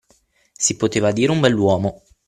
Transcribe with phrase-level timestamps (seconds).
[0.57, 2.01] Si poteva dire un bell’uomo.